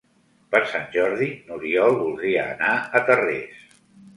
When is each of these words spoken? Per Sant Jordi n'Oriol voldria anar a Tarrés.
Per 0.55 0.61
Sant 0.69 0.87
Jordi 0.95 1.27
n'Oriol 1.49 1.99
voldria 2.01 2.49
anar 2.55 2.73
a 3.01 3.07
Tarrés. 3.11 3.65